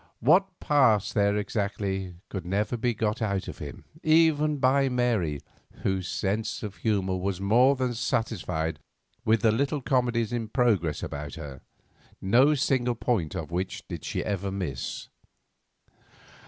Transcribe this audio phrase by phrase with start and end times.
[0.19, 5.41] What passed there exactly, could never be got out of him, even by Mary,
[5.83, 8.79] whose sense of humour was more than satisfied
[9.25, 11.61] with the little comedies in progress about her,
[12.19, 15.07] no single point of which did she ever miss.